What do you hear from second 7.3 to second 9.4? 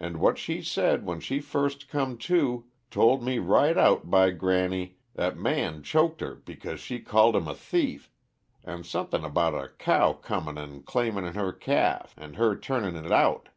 'im a thief, and somethin'